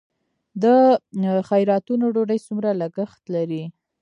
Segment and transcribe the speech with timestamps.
[0.63, 0.65] د
[1.49, 3.63] خیراتونو ډوډۍ څومره لګښت لري؟